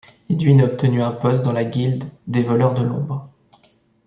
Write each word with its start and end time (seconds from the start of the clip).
Edwin 0.31 0.61
a 0.61 0.63
obtenu 0.65 1.03
un 1.03 1.11
poste 1.11 1.43
dans 1.43 1.51
la 1.53 1.63
guilde 1.63 2.05
des 2.25 2.41
voleurs 2.41 2.73
de 2.73 2.81
l'ombre. 2.81 3.31